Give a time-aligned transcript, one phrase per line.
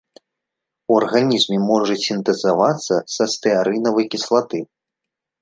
[0.93, 4.65] У арганізме можа сінтэзавацца са стэарынавай кіслаты.